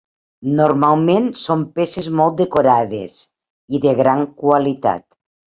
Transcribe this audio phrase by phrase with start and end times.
[0.59, 3.21] Normalment són peces molt decorades
[3.79, 5.07] i de gran qualitat.